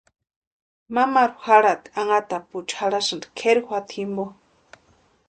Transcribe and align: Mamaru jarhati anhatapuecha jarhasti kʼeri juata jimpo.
Mamaru 0.95 1.35
jarhati 1.43 1.89
anhatapuecha 2.01 2.79
jarhasti 2.83 3.29
kʼeri 3.37 3.61
juata 3.67 3.91
jimpo. 3.93 4.25